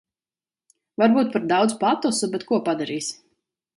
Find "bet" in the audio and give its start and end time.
2.37-2.47